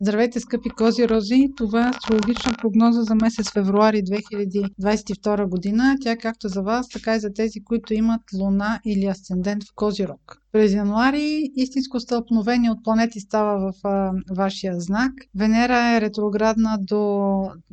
Здравейте, 0.00 0.40
скъпи 0.40 0.70
кози 0.70 1.08
рози! 1.08 1.48
Това 1.56 1.86
е 1.86 1.90
астрологична 1.90 2.52
прогноза 2.60 3.02
за 3.02 3.14
месец 3.14 3.52
февруари 3.52 3.96
2022 3.96 5.48
година. 5.48 5.96
Тя 6.02 6.10
е 6.10 6.18
както 6.18 6.48
за 6.48 6.62
вас, 6.62 6.88
така 6.88 7.14
и 7.16 7.20
за 7.20 7.32
тези, 7.32 7.64
които 7.64 7.94
имат 7.94 8.20
луна 8.34 8.80
или 8.84 9.06
асцендент 9.06 9.64
в 9.64 9.74
Козирог. 9.74 10.42
През 10.56 10.72
януари 10.72 11.50
истинско 11.56 12.00
стълкновение 12.00 12.70
от 12.70 12.84
планети 12.84 13.20
става 13.20 13.72
в 13.72 13.86
а, 13.86 14.12
вашия 14.36 14.80
знак. 14.80 15.12
Венера 15.38 15.96
е 15.96 16.00
ретроградна 16.00 16.78
до 16.80 16.94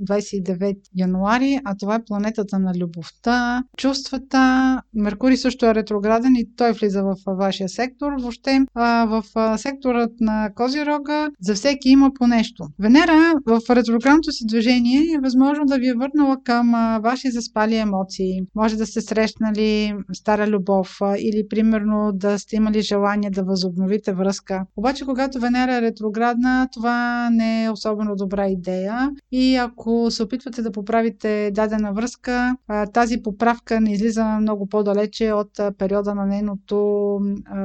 29 0.01 0.77
януари, 0.95 1.59
а 1.65 1.75
това 1.79 1.95
е 1.95 2.03
планетата 2.07 2.59
на 2.59 2.73
любовта, 2.79 3.63
чувствата. 3.77 4.81
Меркурий 4.93 5.37
също 5.37 5.65
е 5.65 5.75
ретрограден 5.75 6.35
и 6.35 6.55
той 6.55 6.71
влиза 6.71 7.03
в 7.03 7.15
а, 7.27 7.33
вашия 7.33 7.69
сектор. 7.69 8.13
Въобще 8.21 8.59
а, 8.73 9.05
в 9.05 9.23
а, 9.35 9.57
секторът 9.57 10.11
на 10.19 10.49
Козирога 10.55 11.29
за 11.41 11.55
всеки 11.55 11.89
има 11.89 12.11
по 12.13 12.27
нещо. 12.27 12.63
Венера 12.79 13.33
в 13.45 13.75
ретроградното 13.75 14.31
си 14.31 14.45
движение 14.47 15.01
е 15.15 15.21
възможно 15.23 15.65
да 15.65 15.77
ви 15.77 15.87
е 15.87 15.93
върнала 15.93 16.37
към 16.43 16.75
а, 16.75 16.99
ваши 16.99 17.31
заспали 17.31 17.75
емоции. 17.75 18.41
Може 18.55 18.75
да 18.75 18.85
сте 18.85 19.01
срещнали 19.01 19.93
стара 20.13 20.47
любов 20.47 20.97
а, 21.01 21.17
или 21.17 21.47
примерно 21.49 22.11
да 22.13 22.39
сте 22.39 22.55
имали 22.55 22.72
желание 22.81 23.29
да 23.29 23.43
възобновите 23.43 24.13
връзка. 24.13 24.65
Обаче, 24.77 25.05
когато 25.05 25.39
Венера 25.39 25.75
е 25.75 25.81
ретроградна, 25.81 26.67
това 26.73 27.29
не 27.29 27.65
е 27.65 27.69
особено 27.69 28.15
добра 28.15 28.47
идея 28.47 29.09
и 29.31 29.55
ако 29.55 30.11
се 30.11 30.23
опитвате 30.23 30.61
да 30.61 30.71
поправите 30.71 31.51
дадена 31.53 31.93
връзка, 31.93 32.55
тази 32.93 33.21
поправка 33.21 33.81
не 33.81 33.93
излиза 33.93 34.25
много 34.25 34.69
по-далече 34.69 35.31
от 35.31 35.77
периода 35.77 36.15
на 36.15 36.25
нейното 36.25 37.19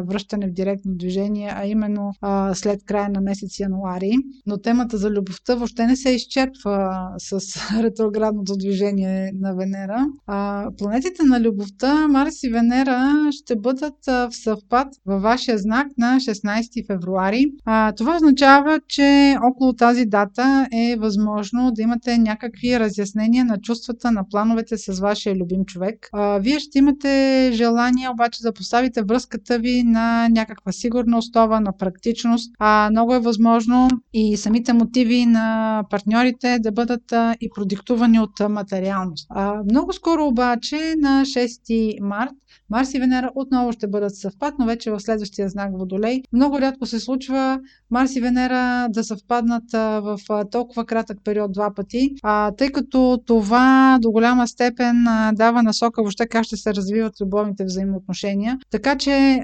връщане 0.05 0.47
в 0.47 0.53
директно 0.53 0.95
движение, 0.95 1.53
а 1.57 1.67
именно 1.67 2.13
след 2.55 2.85
края 2.85 3.09
на 3.09 3.21
месец 3.21 3.61
януари 3.61 4.13
но 4.47 4.59
темата 4.59 4.99
за 4.99 5.11
любовта 5.11 5.55
въобще 5.55 5.87
не 5.87 5.97
се 5.97 6.11
изчерпва 6.11 7.09
с 7.19 7.41
ретроградното 7.83 8.57
движение 8.57 9.33
на 9.35 9.55
Венера. 9.55 10.07
Планетите 10.79 11.23
на 11.23 11.41
любовта, 11.41 12.09
Марс 12.09 12.43
и 12.43 12.49
Венера, 12.49 13.29
ще 13.31 13.57
бъдат 13.57 13.95
в 14.07 14.31
съвпад 14.33 14.89
във 15.07 15.23
вашия 15.23 15.59
знак 15.59 15.87
на 15.99 16.17
16 16.17 16.87
февруари. 16.87 17.45
А, 17.65 17.93
това 17.93 18.17
означава, 18.17 18.81
че 18.89 19.37
около 19.43 19.73
тази 19.73 20.07
дата 20.07 20.69
е 20.73 20.97
възможно 20.97 21.71
да 21.73 21.83
имате 21.83 22.19
някакви 22.19 22.81
разяснения 22.81 23.45
на 23.45 23.61
чувствата, 23.61 24.11
на 24.11 24.29
плановете 24.29 24.77
с 24.77 25.01
вашия 25.01 25.37
любим 25.37 25.65
човек. 25.65 26.09
А, 26.13 26.39
вие 26.39 26.61
ще 26.61 26.79
имате 26.79 27.51
желание 27.53 28.09
обаче 28.09 28.43
да 28.43 28.53
поставите 28.53 29.03
връзката 29.03 29.59
ви 29.59 29.83
на 29.83 30.29
някаква 30.29 30.73
сигурна 30.73 31.19
основа, 31.19 31.61
на 31.61 31.77
практичност. 31.77 32.53
А, 32.59 32.89
много 32.91 33.15
е 33.15 33.21
възможно 33.21 33.89
и 34.13 34.37
самите 34.37 34.73
мотиви 34.73 35.27
на 35.27 35.85
партньорите 35.91 36.59
да 36.61 36.73
бъдат 36.73 37.13
и 37.41 37.51
продиктувани 37.55 38.21
от 38.21 38.41
материалност. 38.49 39.27
А, 39.31 39.63
много 39.65 39.93
скоро 39.93 40.27
обаче 40.27 40.95
на 40.99 41.25
6 41.25 42.01
март 42.01 42.33
Марс 42.71 42.95
и 42.95 42.99
Венера 42.99 43.31
отново 43.35 43.73
ще 43.73 43.87
бъдат 43.87 44.17
съвпад, 44.17 44.55
но 44.59 44.67
вече 44.67 44.78
в 44.87 45.01
следващия 45.01 45.49
знак 45.49 45.71
Водолей. 45.79 46.23
Много 46.33 46.61
рядко 46.61 46.87
се 46.87 47.01
случва 47.01 47.61
Марс 47.91 48.17
и 48.17 48.21
Венера 48.21 48.89
да 48.91 49.05
съвпаднат 49.05 49.73
в 49.73 50.19
толкова 50.51 50.85
кратък 50.85 51.19
период 51.25 51.53
два 51.53 51.75
пъти, 51.75 52.11
а, 52.23 52.53
тъй 52.53 52.69
като 52.69 53.19
това 53.27 53.99
до 54.01 54.11
голяма 54.11 54.49
степен 54.49 55.05
дава 55.33 55.63
насока 55.63 56.03
въобще 56.03 56.27
как 56.27 56.45
ще 56.45 56.57
се 56.57 56.75
развиват 56.75 57.21
любовните 57.21 57.65
взаимоотношения. 57.65 58.59
Така 58.71 58.97
че, 58.97 59.43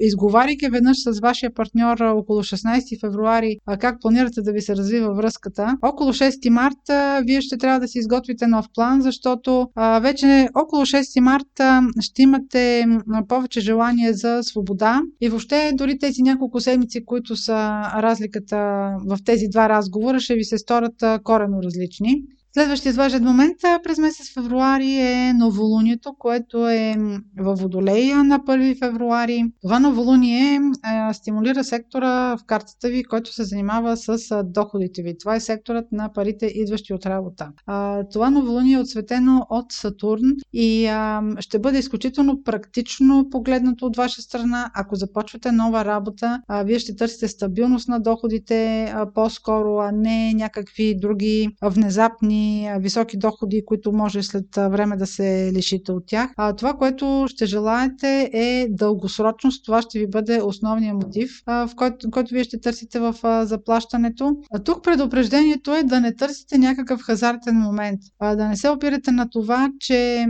изговаряйки 0.00 0.68
веднъж 0.68 0.96
с 0.96 1.20
вашия 1.20 1.54
партньор 1.54 2.00
около 2.00 2.42
16 2.42 3.00
февруари 3.00 3.56
как 3.80 4.00
планирате 4.00 4.42
да 4.42 4.52
ви 4.52 4.60
се 4.60 4.76
развива 4.76 5.14
връзката, 5.14 5.76
около 5.82 6.12
6 6.12 6.48
марта 6.48 7.22
вие 7.26 7.40
ще 7.40 7.58
трябва 7.58 7.80
да 7.80 7.88
си 7.88 7.98
изготвите 7.98 8.46
нов 8.46 8.66
план, 8.74 9.02
защото 9.02 9.68
вече 10.02 10.48
около 10.54 10.82
6 10.82 11.20
марта 11.20 11.80
ще 12.00 12.22
имате 12.22 12.86
повече 13.28 13.60
желание 13.60 14.12
за 14.12 14.40
свобода 14.42 14.73
и 15.20 15.28
въобще 15.28 15.72
дори 15.74 15.98
тези 15.98 16.22
няколко 16.22 16.60
седмици, 16.60 17.04
които 17.04 17.36
са 17.36 17.82
разликата 17.96 18.56
в 19.06 19.18
тези 19.24 19.48
два 19.48 19.68
разговора, 19.68 20.20
ще 20.20 20.34
ви 20.34 20.44
се 20.44 20.58
сторят 20.58 21.04
корено 21.22 21.62
различни. 21.62 22.22
Следващият 22.54 22.96
важен 22.96 23.24
момент 23.24 23.56
през 23.84 23.98
месец 23.98 24.34
февруари 24.34 24.96
е 24.96 25.32
новолунието, 25.32 26.14
което 26.18 26.68
е 26.68 26.94
във 27.38 27.58
Водолея 27.58 28.24
на 28.24 28.40
1 28.40 28.78
февруари. 28.78 29.44
Това 29.62 29.80
новолуние 29.80 30.60
стимулира 31.12 31.64
сектора 31.64 32.36
в 32.36 32.44
картата 32.46 32.88
ви, 32.88 33.04
който 33.04 33.32
се 33.32 33.44
занимава 33.44 33.96
с 33.96 34.42
доходите 34.44 35.02
ви. 35.02 35.18
Това 35.18 35.34
е 35.36 35.40
секторът 35.40 35.92
на 35.92 36.12
парите, 36.12 36.46
идващи 36.46 36.94
от 36.94 37.06
работа. 37.06 37.48
Това 38.12 38.30
новолуние 38.30 38.74
е 38.74 38.80
отсветено 38.80 39.46
от 39.50 39.72
Сатурн 39.72 40.32
и 40.52 40.90
ще 41.38 41.58
бъде 41.58 41.78
изключително 41.78 42.42
практично 42.42 43.28
погледнато 43.30 43.86
от 43.86 43.96
ваша 43.96 44.22
страна. 44.22 44.70
Ако 44.74 44.96
започвате 44.96 45.52
нова 45.52 45.84
работа, 45.84 46.40
вие 46.64 46.78
ще 46.78 46.96
търсите 46.96 47.28
стабилност 47.28 47.88
на 47.88 48.00
доходите 48.00 48.92
по-скоро, 49.14 49.78
а 49.78 49.92
не 49.92 50.34
някакви 50.34 50.98
други 51.00 51.48
внезапни 51.62 52.43
високи 52.80 53.18
доходи, 53.18 53.64
които 53.64 53.92
може 53.92 54.22
след 54.22 54.46
време 54.56 54.96
да 54.96 55.06
се 55.06 55.50
лишите 55.54 55.92
от 55.92 56.06
тях. 56.06 56.30
А, 56.36 56.52
това, 56.52 56.72
което 56.72 57.26
ще 57.28 57.46
желаете 57.46 58.30
е 58.32 58.66
дългосрочност. 58.70 59.64
Това 59.64 59.82
ще 59.82 59.98
ви 59.98 60.06
бъде 60.06 60.42
основният 60.42 60.96
мотив, 60.96 61.42
в 61.46 61.70
който, 61.76 62.10
който 62.10 62.34
вие 62.34 62.44
ще 62.44 62.60
търсите 62.60 63.00
в 63.00 63.14
заплащането. 63.46 64.36
А 64.54 64.58
тук 64.58 64.84
предупреждението 64.84 65.74
е 65.74 65.82
да 65.82 66.00
не 66.00 66.16
търсите 66.16 66.58
някакъв 66.58 67.00
хазартен 67.02 67.56
момент. 67.56 68.00
А, 68.18 68.36
да 68.36 68.48
не 68.48 68.56
се 68.56 68.68
опирате 68.68 69.10
на 69.12 69.28
това, 69.30 69.70
че 69.80 70.26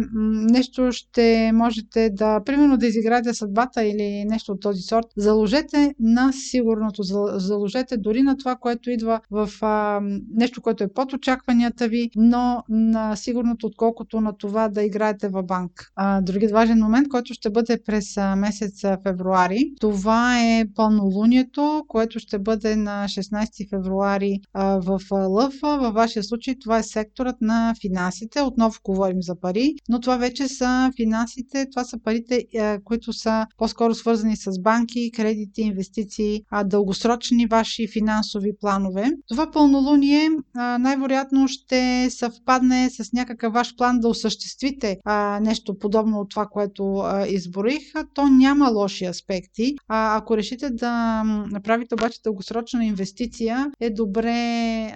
нещо 0.50 0.92
ще 0.92 1.50
можете 1.54 2.10
да, 2.10 2.44
примерно 2.44 2.76
да 2.76 2.86
изиграете 2.86 3.34
съдбата 3.34 3.84
или 3.84 4.24
нещо 4.24 4.52
от 4.52 4.60
този 4.60 4.82
сорт. 4.82 5.06
Заложете 5.16 5.94
на 6.00 6.32
сигурното, 6.32 7.02
заложете 7.38 7.96
дори 7.96 8.22
на 8.22 8.36
това, 8.36 8.56
което 8.56 8.90
идва 8.90 9.20
в 9.30 9.50
а, 9.62 10.00
нещо, 10.34 10.62
което 10.62 10.84
е 10.84 10.92
под 10.94 11.12
очакванията 11.12 11.88
ви, 11.88 12.03
но 12.16 12.62
на 12.68 13.16
сигурното, 13.16 13.66
отколкото 13.66 14.20
на 14.20 14.36
това 14.36 14.68
да 14.68 14.82
играете 14.82 15.28
в 15.28 15.42
банк. 15.42 15.92
Другият 16.22 16.52
важен 16.52 16.78
момент, 16.78 17.08
който 17.08 17.34
ще 17.34 17.50
бъде 17.50 17.82
през 17.86 18.16
месец 18.36 18.80
февруари, 19.02 19.72
това 19.80 20.40
е 20.40 20.64
пълнолунието, 20.74 21.84
което 21.88 22.18
ще 22.18 22.38
бъде 22.38 22.76
на 22.76 23.04
16 23.08 23.70
февруари 23.70 24.40
в 24.54 25.00
Лъв. 25.10 25.54
Във 25.62 25.94
вашия 25.94 26.22
случай 26.22 26.54
това 26.62 26.78
е 26.78 26.82
секторът 26.82 27.36
на 27.40 27.74
финансите. 27.80 28.42
Отново 28.42 28.74
говорим 28.84 29.22
за 29.22 29.40
пари, 29.40 29.74
но 29.88 30.00
това 30.00 30.16
вече 30.16 30.48
са 30.48 30.90
финансите, 30.96 31.66
това 31.70 31.84
са 31.84 31.98
парите, 32.04 32.44
които 32.84 33.12
са 33.12 33.46
по-скоро 33.58 33.94
свързани 33.94 34.36
с 34.36 34.60
банки, 34.60 35.10
кредити, 35.14 35.62
инвестиции, 35.62 36.42
а, 36.50 36.64
дългосрочни 36.64 37.46
ваши 37.46 37.88
финансови 37.88 38.52
планове. 38.60 39.10
Това 39.28 39.50
пълнолуние 39.50 40.28
най-вероятно 40.54 41.48
ще 41.48 41.76
съвпадне 42.10 42.90
с 42.90 43.12
някакъв 43.12 43.52
ваш 43.52 43.76
план 43.76 44.00
да 44.00 44.08
осъществите 44.08 44.98
а, 45.04 45.40
нещо 45.40 45.78
подобно 45.78 46.20
от 46.20 46.30
това, 46.30 46.46
което 46.46 46.96
а, 46.96 47.26
изборих, 47.26 47.82
то 48.14 48.28
няма 48.28 48.70
лоши 48.70 49.04
аспекти. 49.04 49.74
А, 49.88 50.16
ако 50.16 50.36
решите 50.36 50.70
да 50.70 51.22
направите 51.50 51.94
обаче 51.94 52.20
дългосрочна 52.24 52.84
инвестиция, 52.84 53.70
е 53.80 53.90
добре 53.90 54.32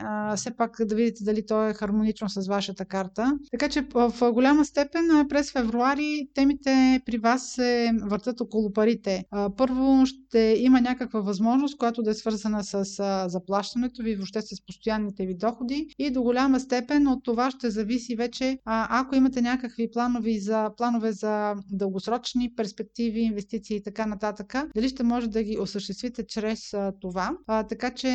а, 0.03 0.37
все 0.37 0.51
пак 0.51 0.77
да 0.81 0.95
видите 0.95 1.25
дали 1.25 1.47
то 1.47 1.69
е 1.69 1.75
хармонично 1.75 2.29
с 2.29 2.49
вашата 2.49 2.85
карта. 2.85 3.33
Така 3.51 3.69
че 3.69 3.87
в 3.95 4.33
голяма 4.33 4.65
степен 4.65 5.27
през 5.29 5.53
февруари 5.53 6.29
темите 6.35 7.01
при 7.07 7.19
вас 7.19 7.49
се 7.49 7.91
въртат 8.03 8.41
около 8.41 8.73
парите. 8.73 9.25
А, 9.31 9.51
първо 9.57 10.07
ще 10.07 10.55
има 10.59 10.81
някаква 10.81 11.21
възможност, 11.21 11.79
която 11.79 12.03
да 12.03 12.11
е 12.11 12.15
свързана 12.15 12.65
с 12.65 12.75
а, 12.99 13.29
заплащането 13.29 14.03
ви, 14.03 14.17
въобще 14.17 14.43
с 14.43 14.67
постоянните 14.67 15.27
ви 15.27 15.35
доходи 15.35 15.87
и 15.99 16.11
до 16.11 16.23
голяма 16.23 16.61
степен 16.61 16.88
степен 16.89 17.07
от 17.09 17.25
това 17.25 17.51
ще 17.51 17.71
зависи 17.71 18.17
вече, 18.17 18.59
а, 18.65 19.01
ако 19.01 19.17
имате 19.17 19.43
някакви 19.43 19.91
планове 19.91 20.39
за, 20.39 20.71
планове 20.77 21.13
за 21.13 21.55
дългосрочни 21.71 22.55
перспективи, 22.55 23.21
инвестиции 23.21 23.77
и 23.77 23.83
така 23.83 24.07
нататък, 24.07 24.55
дали 24.75 24.89
ще 24.89 25.03
може 25.03 25.29
да 25.29 25.43
ги 25.43 25.59
осъществите 25.59 26.27
чрез 26.27 26.75
а, 26.75 26.93
това. 27.01 27.31
А, 27.47 27.63
така 27.63 27.91
че 27.91 28.09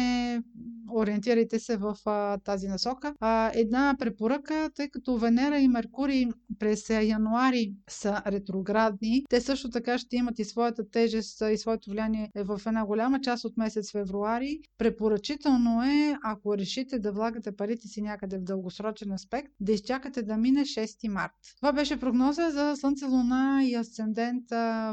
ориентирайте 0.96 1.60
се 1.60 1.78
в 1.78 1.96
а, 2.06 2.38
тази 2.38 2.68
насока. 2.68 3.14
А, 3.20 3.52
една 3.54 3.96
препоръка, 4.00 4.70
тъй 4.70 4.90
като 4.90 5.18
Венера 5.18 5.60
и 5.60 5.68
Меркурий 5.68 6.26
през 6.60 6.90
януари 6.90 7.74
са 7.90 8.22
ретроградни, 8.28 9.24
те 9.30 9.42
също 9.42 9.70
така 9.70 9.98
ще 9.98 10.16
имат 10.16 10.40
и 10.40 10.46
своята 10.46 10.90
тежест 10.90 11.44
и 11.52 11.58
своето 11.58 11.90
влияние 11.90 12.32
в 12.36 12.62
една 12.68 12.86
голяма 12.86 13.22
част 13.22 13.46
от 13.46 13.58
месец 13.58 13.92
февруари. 13.92 14.60
Препоръчително 14.78 15.84
е, 15.84 16.18
ако 16.24 16.58
решите 16.58 17.00
да 17.00 17.12
влагате 17.12 17.56
парите 17.56 17.88
си 17.88 18.02
някъде 18.02 18.38
в 18.38 18.44
дългосрочен 18.44 19.12
аспект, 19.12 19.48
да 19.60 19.72
изчакате 19.72 20.22
да 20.22 20.38
мине 20.38 20.62
6 20.62 21.08
март. 21.08 21.32
Това 21.58 21.74
беше 21.74 22.00
прогноза 22.00 22.50
за 22.50 22.76
Слънце, 22.76 23.06
Луна 23.06 23.62
и 23.64 23.76
Асцендент 23.76 24.44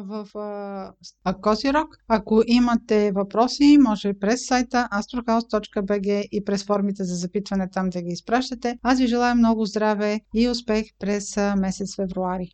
в 0.05 0.29
Козирог. 1.43 1.97
Ако 2.09 2.43
имате 2.47 3.13
въпроси, 3.13 3.79
може 3.81 4.13
през 4.15 4.47
сайта 4.47 4.89
astrohouse.bg 4.93 5.90
BG 5.91 6.29
и 6.33 6.45
през 6.45 6.65
формите 6.65 7.05
за 7.05 7.15
запитване 7.15 7.69
там 7.73 7.91
да 7.91 8.03
ги 8.03 8.11
изпращате. 8.11 8.79
Аз 8.83 8.99
ви 8.99 9.07
желая 9.07 9.35
много 9.35 9.65
здраве 9.65 10.21
и 10.35 10.49
успех 10.49 10.85
през 10.99 11.37
месец 11.57 11.97
февруари. 11.97 12.49